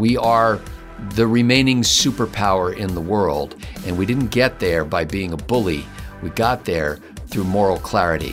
[0.00, 0.58] We are
[1.10, 3.54] the remaining superpower in the world,
[3.84, 5.84] and we didn't get there by being a bully.
[6.22, 8.32] We got there through moral clarity.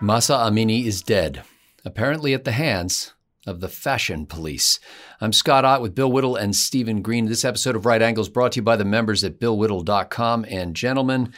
[0.00, 1.42] Mahsa Amini is dead,
[1.84, 3.14] apparently at the hands
[3.48, 4.78] of the fashion police.
[5.20, 7.26] I'm Scott Ott with Bill Whittle and Stephen Green.
[7.26, 10.46] This episode of Right Angles brought to you by the members at BillWhittle.com.
[10.48, 11.32] And gentlemen,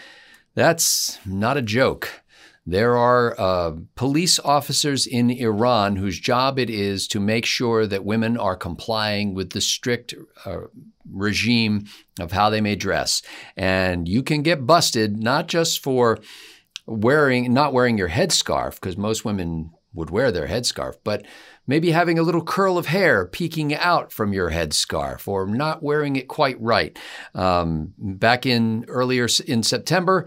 [0.54, 2.22] that's not a joke.
[2.70, 8.04] There are uh, police officers in Iran whose job it is to make sure that
[8.04, 10.66] women are complying with the strict uh,
[11.10, 11.86] regime
[12.20, 13.22] of how they may dress.
[13.56, 16.18] And you can get busted not just for
[16.84, 21.24] wearing not wearing your headscarf because most women would wear their headscarf, but
[21.66, 26.16] maybe having a little curl of hair peeking out from your headscarf or not wearing
[26.16, 26.98] it quite right.
[27.34, 30.26] Um, back in earlier in September,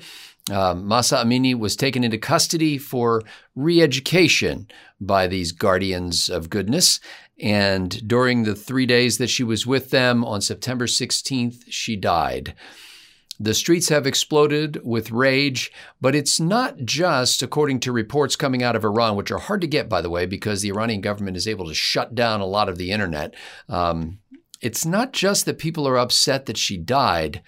[0.51, 3.23] um, Mahsa Amini was taken into custody for
[3.55, 4.67] re-education
[4.99, 6.99] by these guardians of goodness.
[7.39, 12.53] And during the three days that she was with them on September 16th, she died.
[13.39, 18.75] The streets have exploded with rage, but it's not just, according to reports coming out
[18.75, 21.47] of Iran, which are hard to get, by the way, because the Iranian government is
[21.47, 23.33] able to shut down a lot of the internet.
[23.67, 24.19] Um,
[24.61, 27.41] it's not just that people are upset that she died,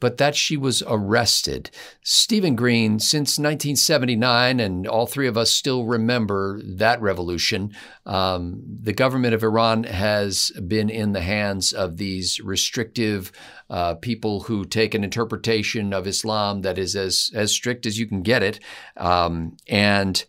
[0.00, 1.70] but that she was arrested.
[2.02, 7.72] Stephen Green, since 1979, and all three of us still remember that revolution,
[8.04, 13.32] um, the government of Iran has been in the hands of these restrictive
[13.68, 18.06] uh, people who take an interpretation of Islam that is as, as strict as you
[18.06, 18.60] can get it.
[18.96, 20.24] Um, and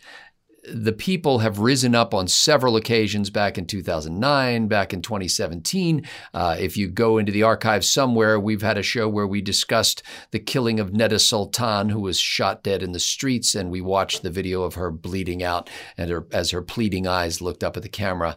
[0.74, 6.06] the people have risen up on several occasions back in 2009, back in 2017.
[6.34, 10.04] Uh, if you go into the archives somewhere, we've had a show where we discussed
[10.32, 14.24] the killing of Neda Sultan, who was shot dead in the streets, and we watched
[14.24, 17.84] the video of her bleeding out and her, as her pleading eyes looked up at
[17.84, 18.36] the camera.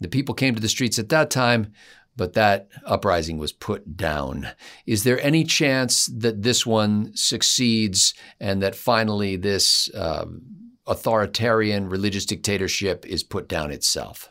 [0.00, 1.72] The people came to the streets at that time,
[2.16, 4.48] but that uprising was put down.
[4.86, 10.42] Is there any chance that this one succeeds and that finally this um,
[10.90, 14.30] authoritarian religious dictatorship is put down itself?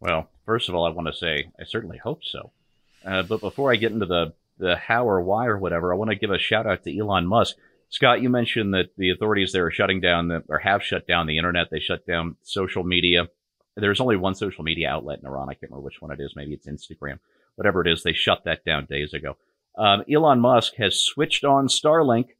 [0.00, 2.52] Well, first of all, I want to say I certainly hope so.
[3.04, 6.10] Uh, but before I get into the, the how or why or whatever, I want
[6.10, 7.56] to give a shout out to Elon Musk.
[7.88, 11.26] Scott, you mentioned that the authorities there are shutting down the, or have shut down
[11.26, 11.68] the internet.
[11.70, 13.28] They shut down social media.
[13.76, 15.48] There's only one social media outlet in Iran.
[15.50, 16.32] I can't remember which one it is.
[16.36, 17.18] Maybe it's Instagram.
[17.56, 19.36] Whatever it is, they shut that down days ago.
[19.76, 22.30] Um, Elon Musk has switched on Starlink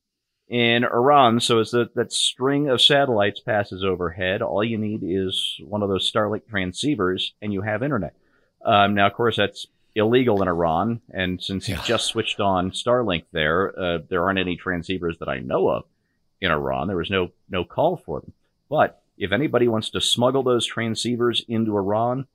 [0.53, 1.41] in Iran.
[1.41, 5.89] So as that, that string of satellites passes overhead, all you need is one of
[5.89, 8.15] those Starlink transceivers and you have internet.
[8.63, 11.01] Um, now, of course, that's illegal in Iran.
[11.11, 11.77] And since yeah.
[11.77, 15.85] he just switched on Starlink there, uh, there aren't any transceivers that I know of
[16.43, 16.87] in Iran.
[16.87, 18.35] There was no, no call for them.
[18.69, 22.27] But if anybody wants to smuggle those transceivers into Iran,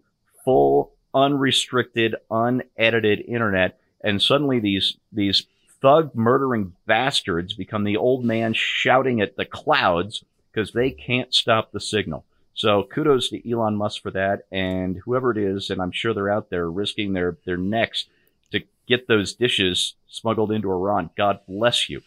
[0.43, 5.45] full, unrestricted, unedited internet, and suddenly these, these
[5.81, 11.71] thug murdering bastards become the old man shouting at the clouds because they can't stop
[11.71, 12.25] the signal.
[12.53, 16.31] So kudos to Elon Musk for that and whoever it is, and I'm sure they're
[16.31, 18.05] out there risking their, their necks
[18.51, 21.11] to get those dishes smuggled into Iran.
[21.15, 22.01] God bless you.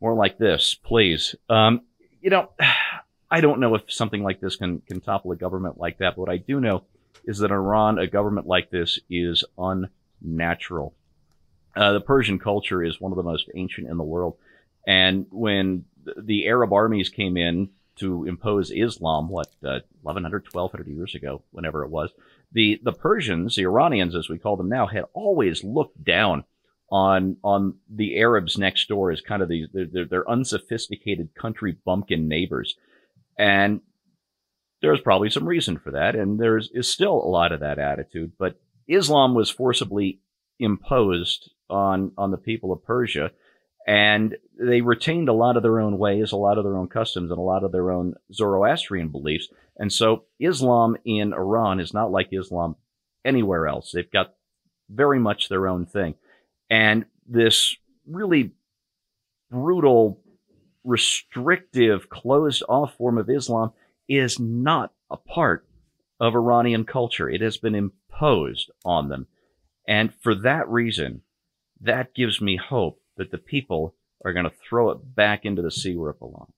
[0.00, 1.34] More like this, please.
[1.48, 1.82] Um,
[2.20, 2.50] you know,
[3.30, 6.22] I don't know if something like this can, can topple a government like that, but
[6.22, 6.84] what I do know
[7.24, 10.94] is that Iran, a government like this, is unnatural.
[11.76, 14.36] Uh, the Persian culture is one of the most ancient in the world.
[14.86, 15.84] And when
[16.16, 21.84] the Arab armies came in to impose Islam, what, uh, 1100, 1200 years ago, whenever
[21.84, 22.10] it was,
[22.52, 26.44] the, the Persians, the Iranians, as we call them now, had always looked down
[26.90, 32.76] on, on the Arabs next door as kind of these, they're unsophisticated country bumpkin neighbors.
[33.36, 33.80] And
[34.80, 36.14] there's probably some reason for that.
[36.14, 40.20] And there's is still a lot of that attitude, but Islam was forcibly
[40.58, 43.30] imposed on on the people of Persia,
[43.86, 47.30] and they retained a lot of their own ways, a lot of their own customs,
[47.30, 49.48] and a lot of their own Zoroastrian beliefs.
[49.76, 52.76] And so Islam in Iran is not like Islam
[53.24, 53.92] anywhere else.
[53.92, 54.34] They've got
[54.88, 56.14] very much their own thing,
[56.70, 57.76] and this
[58.06, 58.52] really
[59.50, 60.20] brutal,
[60.84, 63.72] restrictive, closed off form of Islam
[64.08, 65.66] is not a part
[66.20, 67.28] of Iranian culture.
[67.28, 69.26] It has been imposed on them.
[69.86, 71.22] And for that reason,
[71.80, 73.94] that gives me hope that the people
[74.24, 76.52] are going to throw it back into the sea where it belongs.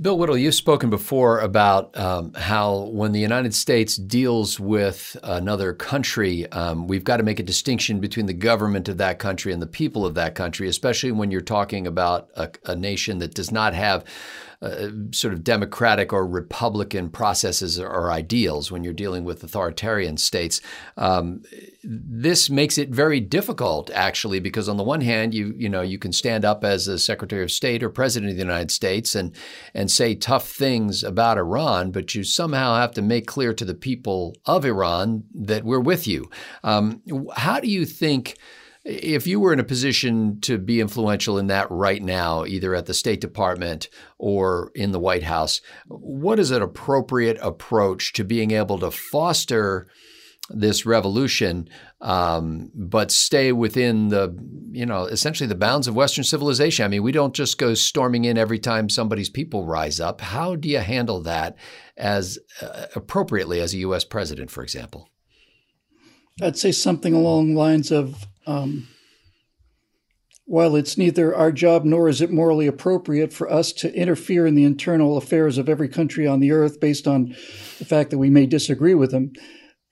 [0.00, 5.74] Bill Whittle, you've spoken before about um, how when the United States deals with another
[5.74, 9.60] country, um, we've got to make a distinction between the government of that country and
[9.60, 13.52] the people of that country, especially when you're talking about a, a nation that does
[13.52, 14.06] not have
[14.62, 20.60] uh, sort of democratic or republican processes or ideals when you're dealing with authoritarian states.
[20.96, 21.42] Um,
[21.82, 25.98] this makes it very difficult, actually, because on the one hand, you you know you
[25.98, 29.34] can stand up as a Secretary of State or President of the United States and
[29.74, 33.74] and say tough things about Iran, but you somehow have to make clear to the
[33.74, 36.30] people of Iran that we're with you.
[36.62, 37.02] Um,
[37.36, 38.36] how do you think?
[38.90, 42.86] If you were in a position to be influential in that right now, either at
[42.86, 43.88] the State Department
[44.18, 49.86] or in the White House, what is an appropriate approach to being able to foster
[50.52, 51.68] this revolution,
[52.00, 54.36] um, but stay within the,
[54.72, 56.84] you know, essentially the bounds of Western civilization.
[56.84, 60.20] I mean, we don't just go storming in every time somebody's people rise up.
[60.20, 61.56] How do you handle that
[61.96, 64.04] as uh, appropriately as a U.S.
[64.04, 65.08] president, for example?
[66.42, 68.88] I'd say something along lines of um,
[70.44, 74.56] while it's neither our job nor is it morally appropriate for us to interfere in
[74.56, 77.36] the internal affairs of every country on the earth based on
[77.78, 79.32] the fact that we may disagree with them,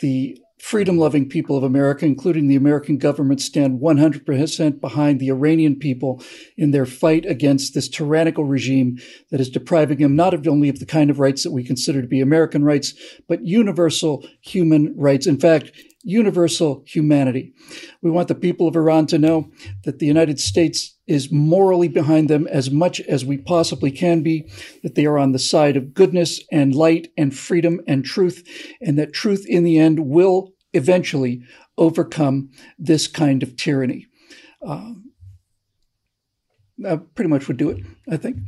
[0.01, 5.77] the freedom loving people of America, including the American government, stand 100% behind the Iranian
[5.77, 6.23] people
[6.57, 8.99] in their fight against this tyrannical regime
[9.31, 12.09] that is depriving them not only of the kind of rights that we consider to
[12.09, 12.95] be American rights,
[13.29, 15.27] but universal human rights.
[15.27, 15.73] In fact,
[16.03, 17.53] universal humanity.
[18.03, 19.51] We want the people of Iran to know
[19.85, 24.49] that the United States is morally behind them as much as we possibly can be,
[24.83, 28.47] that they are on the side of goodness and light and freedom and truth,
[28.81, 31.43] and that truth in the end will eventually
[31.77, 34.07] overcome this kind of tyranny.
[34.65, 34.93] Uh,
[36.79, 38.39] that pretty much would do it, I think.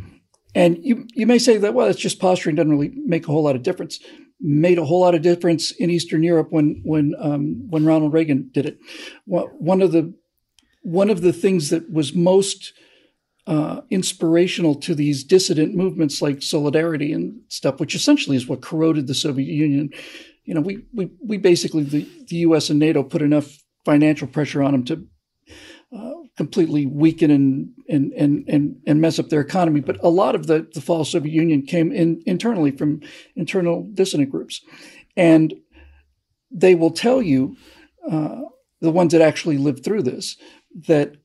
[0.55, 3.43] And you, you may say that, well, it's just posturing, doesn't really make a whole
[3.43, 4.01] lot of difference
[4.41, 8.51] made a whole lot of difference in Eastern Europe when when um, when Ronald Reagan
[8.53, 8.79] did it.
[9.27, 10.15] One of the
[10.82, 12.73] one of the things that was most
[13.47, 19.06] uh, inspirational to these dissident movements like Solidarity and stuff, which essentially is what corroded
[19.06, 19.91] the Soviet Union.
[20.44, 22.71] You know, we we we basically the, the U.S.
[22.71, 25.06] and NATO put enough financial pressure on them to
[25.97, 29.81] uh, completely weaken and, and and and and mess up their economy.
[29.81, 33.00] But a lot of the the fall of Soviet Union came in internally from
[33.37, 34.61] internal dissident groups,
[35.17, 35.55] and
[36.50, 37.56] they will tell you
[38.11, 38.43] uh,
[38.81, 40.37] the ones that actually lived through this
[40.87, 41.17] that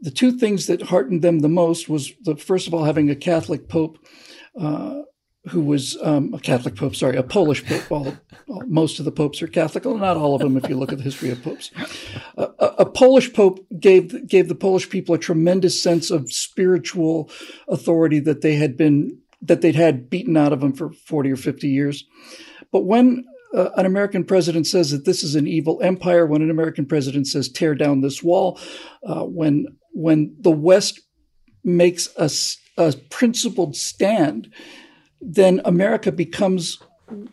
[0.00, 3.16] the two things that heartened them the most was the first of all having a
[3.16, 3.98] Catholic Pope.
[4.58, 5.02] Uh,
[5.48, 7.90] who was um, a Catholic Pope, sorry, a Polish Pope.
[7.90, 8.16] All,
[8.46, 10.92] all, most of the popes are Catholic, well, not all of them if you look
[10.92, 11.72] at the history of popes.
[12.36, 17.28] a, a, Polish Pope gave, gave the Polish people a tremendous sense of spiritual
[17.66, 21.36] authority that they had been, that they'd had beaten out of them for 40 or
[21.36, 22.04] 50 years.
[22.70, 26.50] But when uh, an American president says that this is an evil empire, when an
[26.50, 28.58] American president says tear down this wall,
[29.06, 31.00] uh, when, when the West
[31.64, 32.30] makes a,
[32.82, 34.52] a principled stand
[35.22, 36.82] then America becomes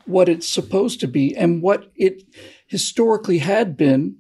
[0.06, 2.24] what it's supposed to be and what it
[2.68, 4.18] historically had been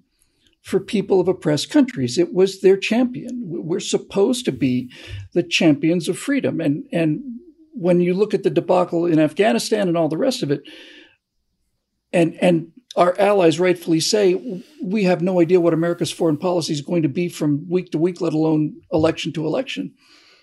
[0.61, 2.17] for people of oppressed countries.
[2.17, 3.43] It was their champion.
[3.45, 4.91] We're supposed to be
[5.33, 6.59] the champions of freedom.
[6.59, 7.21] And, and
[7.73, 10.61] when you look at the debacle in Afghanistan and all the rest of it,
[12.11, 16.81] and, and our allies rightfully say, we have no idea what America's foreign policy is
[16.81, 19.93] going to be from week to week, let alone election to election.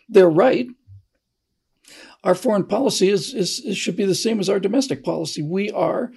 [0.08, 0.68] They're right
[2.26, 5.42] our foreign policy is, is, should be the same as our domestic policy.
[5.42, 6.10] We are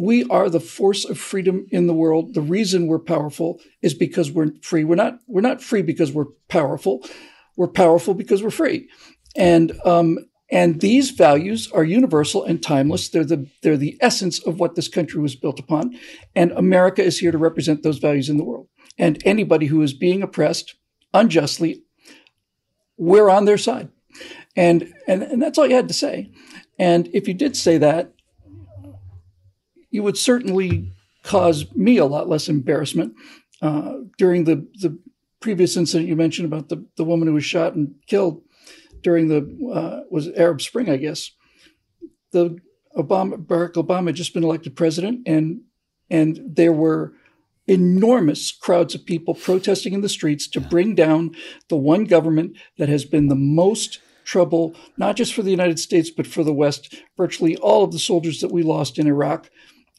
[0.00, 2.34] we are the force of freedom in the world.
[2.34, 4.84] The reason we're powerful is because we're free.
[4.84, 7.04] We're not we're not free because we're powerful.
[7.56, 8.88] We're powerful because we're free.
[9.36, 10.18] And um,
[10.50, 13.08] and these values are universal and timeless.
[13.10, 15.98] They're the they're the essence of what this country was built upon.
[16.34, 18.68] And America is here to represent those values in the world.
[18.96, 20.74] And anybody who is being oppressed
[21.12, 21.82] unjustly,
[22.96, 23.90] we're on their side.
[24.56, 26.32] And, and, and that's all you had to say.
[26.78, 28.12] And if you did say that,
[29.90, 33.14] you would certainly cause me a lot less embarrassment.
[33.60, 34.98] Uh, during the, the
[35.40, 38.42] previous incident you mentioned about the, the woman who was shot and killed
[39.02, 41.30] during the uh, was Arab Spring, I guess.
[42.32, 42.58] The
[42.96, 45.62] Obama Barack Obama had just been elected president, and
[46.10, 47.12] and there were
[47.66, 51.34] enormous crowds of people protesting in the streets to bring down
[51.68, 56.10] the one government that has been the most trouble, not just for the United States,
[56.10, 56.94] but for the West.
[57.16, 59.50] Virtually all of the soldiers that we lost in Iraq,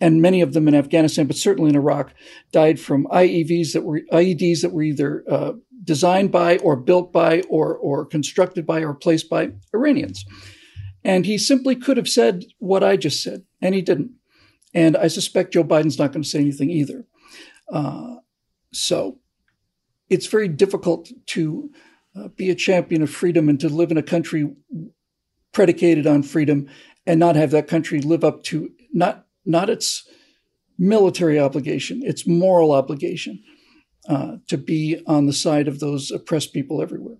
[0.02, 2.14] and many of them in Afghanistan, but certainly in Iraq,
[2.52, 5.54] died from IEVs that were IEDs that were either uh,
[5.90, 10.24] designed by or built by or or constructed by or placed by Iranians.
[11.04, 14.12] And he simply could have said what I just said, and he didn't.
[14.72, 17.08] And I suspect Joe Biden's not going to say anything either.
[17.74, 18.18] Uh,
[18.72, 19.18] so
[20.12, 21.72] it's very difficult to
[22.16, 24.48] uh, be a champion of freedom and to live in a country
[25.54, 26.68] predicated on freedom
[27.08, 30.08] and not have that country live up to not not its
[30.78, 33.42] military obligation, its moral obligation
[34.10, 37.18] uh, to be on the side of those oppressed people everywhere.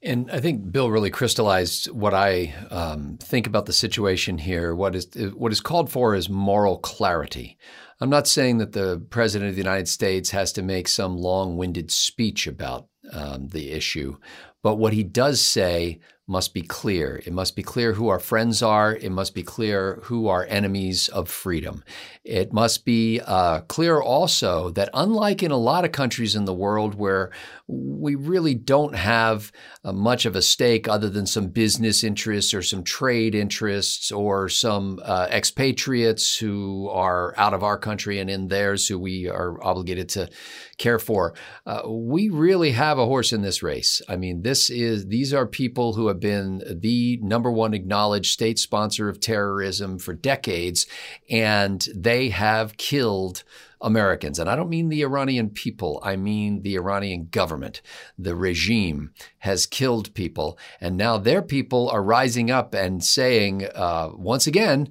[0.00, 4.74] And I think Bill really crystallized what I um, think about the situation here.
[4.74, 7.58] What is what is called for is moral clarity.
[8.00, 11.90] I'm not saying that the president of the United States has to make some long-winded
[11.90, 14.16] speech about um, the issue,
[14.62, 17.22] but what he does say must be clear.
[17.24, 18.94] It must be clear who our friends are.
[18.94, 21.82] It must be clear who are enemies of freedom.
[22.22, 26.52] It must be uh, clear also that, unlike in a lot of countries in the
[26.52, 27.30] world where
[27.66, 29.50] we really don't have
[29.82, 34.50] uh, much of a stake other than some business interests or some trade interests or
[34.50, 39.62] some uh, expatriates who are out of our country and in theirs who we are
[39.64, 40.28] obligated to
[40.76, 41.34] care for,
[41.64, 44.02] uh, we really have a horse in this race.
[44.08, 48.58] I mean, this is these are people who have been the number one acknowledged state
[48.58, 50.86] sponsor of terrorism for decades,
[51.30, 53.44] and they have killed
[53.80, 54.38] Americans.
[54.38, 57.80] And I don't mean the Iranian people, I mean the Iranian government.
[58.18, 60.58] The regime has killed people.
[60.80, 64.88] And now their people are rising up and saying, uh, once again,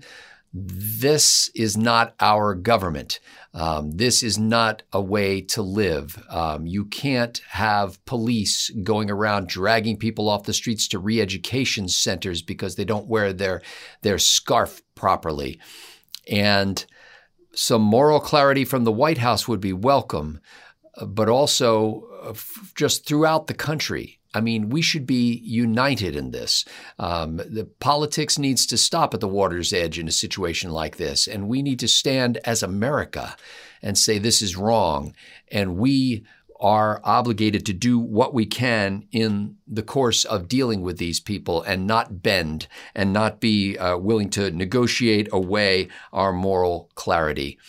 [0.54, 3.20] this is not our government.
[3.54, 6.24] Um, this is not a way to live.
[6.30, 12.42] Um, you can't have police going around dragging people off the streets to re-education centers
[12.42, 13.62] because they don't wear their
[14.02, 15.60] their scarf properly.
[16.30, 16.86] And
[17.54, 20.40] some moral clarity from the White House would be welcome,
[21.06, 22.34] but also uh,
[22.76, 24.17] just throughout the country.
[24.34, 26.66] I mean, we should be united in this.
[27.00, 31.28] Um, the politics needs to stop at the water's edge in a situation like this,
[31.28, 33.36] and we need to stand as America
[33.82, 35.14] and say this is wrong,
[35.52, 36.26] and we
[36.60, 41.62] are obligated to do what we can in the course of dealing with these people
[41.64, 47.60] and not bend and not be uh, willing to negotiate away our moral clarity.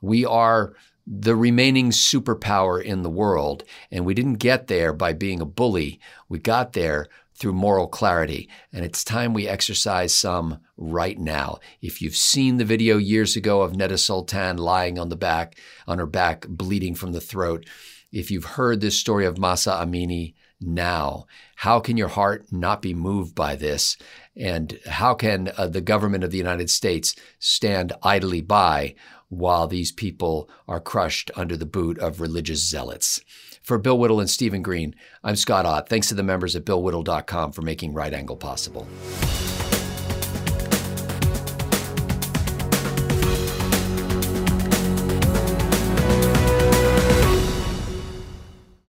[0.00, 0.74] We are
[1.12, 5.98] the remaining superpower in the world, and we didn't get there by being a bully.
[6.28, 8.48] We got there through moral clarity.
[8.72, 11.58] And it's time we exercise some right now.
[11.80, 15.56] If you've seen the video years ago of Neda Sultan lying on the back,
[15.88, 17.66] on her back, bleeding from the throat,
[18.12, 21.26] if you've heard this story of Mahsa Amini now,
[21.56, 23.96] how can your heart not be moved by this?
[24.36, 28.94] And how can uh, the government of the United States stand idly by
[29.28, 33.20] while these people are crushed under the boot of religious zealots?
[33.62, 35.88] For Bill Whittle and Stephen Green, I'm Scott Ott.
[35.88, 38.86] Thanks to the members at BillWhittle.com for making Right Angle possible.